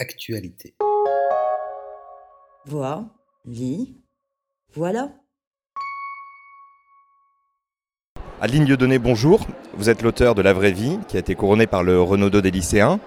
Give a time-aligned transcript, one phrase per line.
[0.00, 0.74] Actualité.
[2.64, 3.04] Vois,
[3.44, 3.98] lis,
[4.74, 5.10] voilà.
[8.40, 9.46] Adeline Dieudonné, bonjour.
[9.74, 12.50] Vous êtes l'auteur de La vraie vie, qui a été couronné par le Renaudot des
[12.50, 12.98] lycéens.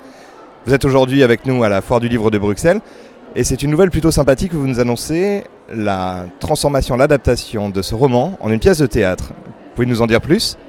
[0.67, 2.79] Vous êtes aujourd'hui avec nous à la Foire du Livre de Bruxelles.
[3.36, 7.96] Et c'est une nouvelle plutôt sympathique que vous nous annoncez, la transformation, l'adaptation de ce
[7.96, 9.34] roman en une pièce de théâtre.
[9.34, 10.60] Vous pouvez nous en dire plus?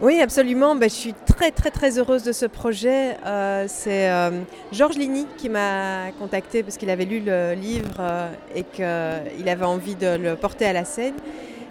[0.00, 0.76] Oui, absolument.
[0.76, 3.16] Ben, je suis très très très heureuse de ce projet.
[3.26, 4.30] Euh, c'est euh,
[4.70, 9.64] Georges Ligny qui m'a contacté parce qu'il avait lu le livre euh, et qu'il avait
[9.64, 11.14] envie de le porter à la scène.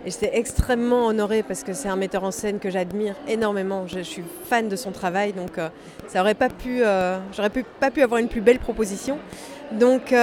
[0.06, 3.88] Et j'étais extrêmement honorée parce que c'est un metteur en scène que j'admire énormément.
[3.88, 5.58] Je, suis fan de son travail, donc
[6.08, 6.82] ça aurait pas pu,
[7.36, 9.18] j'aurais pu- pas pu avoir une plus belle proposition.
[9.74, 10.14] Donc,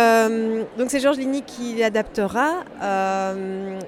[0.78, 2.64] donc c'est Georges Ligny qui l'adaptera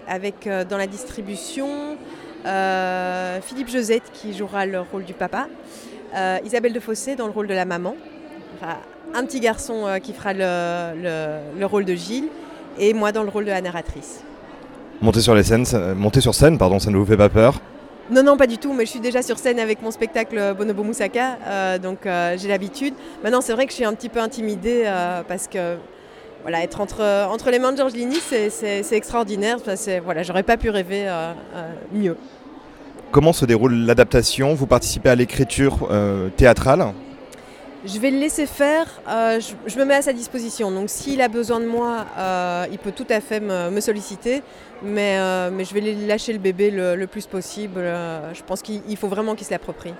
[0.06, 1.96] avec dans la distribution
[3.42, 5.46] Philippe Josette qui jouera le rôle du papa,
[6.14, 7.94] euh, Isabelle de Fossé dans le rôle de la maman,
[8.60, 8.76] Enfin,
[9.14, 12.28] un petit garçon euh, qui fera le, le- le rôle de Gilles
[12.78, 14.20] et moi dans le rôle de la narratrice.
[15.02, 17.60] Monter sur les scènes, ça- monter sur scène, pardon, ça ne vous fait pas peur?
[18.10, 20.84] Non, non, pas du tout, mais je suis déjà sur scène avec mon spectacle Bonobo
[20.84, 22.94] Moussaka, euh, donc euh, j'ai l'habitude.
[23.22, 25.76] Maintenant, c'est vrai que je suis un petit peu intimidée euh, parce que
[26.46, 29.56] voilà, être entre, entre les mains de Georges Ligny, c'est- extraordinaire.
[30.04, 32.16] Voilà, J'aurais pas pu rêver euh, euh, mieux.
[33.10, 34.54] Comment se déroule l'adaptation?
[34.54, 36.92] Vous participez à l'écriture euh, théâtrale?
[37.84, 40.70] Je vais le laisser faire, euh, je, je me mets à sa disposition.
[40.70, 44.42] Donc s'il a besoin de moi, euh, il peut tout à fait me, me solliciter,
[44.84, 47.78] mais, euh, mais je vais lâcher le bébé le, le plus possible.
[47.80, 49.94] Euh, je pense qu'il il faut vraiment qu'il se l'approprie.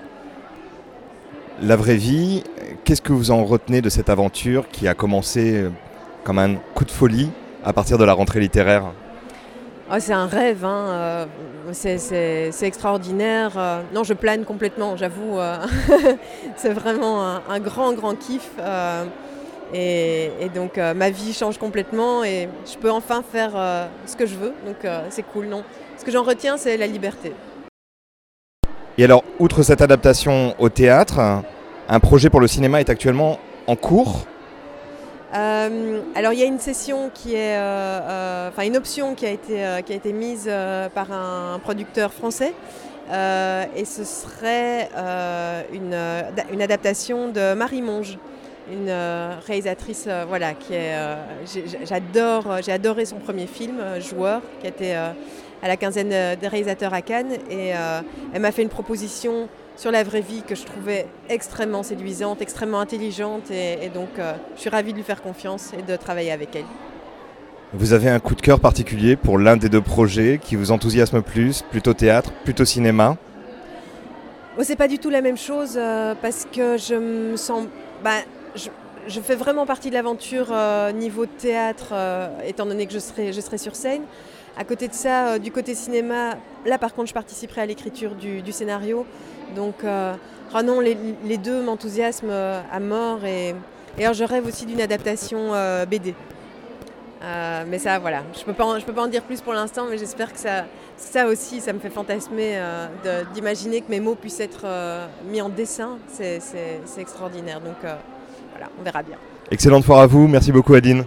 [1.61, 2.43] La vraie vie,
[2.85, 5.69] qu'est-ce que vous en retenez de cette aventure qui a commencé euh,
[6.27, 7.29] comme un coup de folie
[7.63, 8.83] à partir de la rentrée littéraire
[9.99, 11.25] c'est un rêve, hein, euh,
[11.71, 13.53] c'est, extraordinaire.
[13.55, 15.39] euh, non, je plane complètement, j'avoue.
[15.39, 15.55] euh,
[16.57, 18.49] c'est vraiment un, un grand, grand kiff.
[19.73, 24.17] et, et donc euh, ma vie change complètement et je peux enfin faire euh, ce
[24.17, 24.53] que je veux.
[24.65, 25.63] Donc euh, c'est cool, non.
[25.97, 27.31] Ce que j'en retiens, c'est la liberté.
[28.97, 31.21] Et alors, outre cette adaptation au théâtre,
[31.87, 34.25] un projet pour le cinéma est actuellement en cours.
[35.35, 39.25] Euh, alors il y a une session qui est, euh, euh, enfin une option qui
[39.25, 40.49] a été, euh, qui a été mise
[40.93, 42.53] par un producteur français.
[43.09, 44.89] Et ce serait
[45.71, 45.97] une,
[46.51, 48.17] une adaptation de Marie Monge,
[48.71, 50.93] une euh, réalisatrice euh, voilà, qui est.
[50.95, 51.15] euh,
[51.85, 55.11] j'adore, j'ai adoré son premier film, Joueur, qui euh,
[55.61, 57.33] à la quinzaine des réalisateurs à Cannes.
[57.49, 57.69] Et
[58.33, 62.79] elle m'a fait une proposition sur la vraie vie que je trouvais extrêmement séduisante, extrêmement
[62.79, 63.51] intelligente.
[63.51, 66.55] Et, et donc, euh, je suis ravie de lui faire confiance et de travailler avec
[66.55, 66.65] elle.
[67.73, 71.21] Vous avez un coup de cœur particulier pour l'un des deux projets qui vous enthousiasme
[71.21, 73.17] plus, plutôt théâtre, plutôt cinéma?
[74.55, 77.67] Moi, c'est pas du tout la même chose euh, parce que je me sens.
[78.03, 78.21] bah,
[78.57, 83.57] je, fais vraiment partie de l'aventure euh, niveau théâtre, euh, étant donné que je serai,
[83.57, 84.01] sur scène.
[84.57, 86.35] À côté de ça, euh, du côté cinéma,
[86.65, 89.05] là par contre, je participerai à l'écriture du, scénario.
[89.55, 92.31] Donc, ah non, les, deux m'enthousiasment
[92.71, 93.23] à mort.
[93.25, 93.55] Et,
[93.99, 95.51] alors, je rêve aussi d'une adaptation
[95.89, 96.13] BD.
[97.67, 99.97] Mais ça, voilà, je peux en- je peux pas en dire plus pour l'instant, mais
[99.97, 100.65] j'espère que ça,
[100.97, 102.59] ça aussi, ça me fait fantasmer
[103.33, 104.65] d'imaginer que mes mots puissent être
[105.25, 105.97] mis en dessin.
[106.09, 106.41] C'est
[106.97, 107.61] extraordinaire.
[107.61, 107.77] Donc
[108.51, 109.17] voilà, on verra bien.
[109.51, 111.05] Excellente foire à vous, merci beaucoup Adine.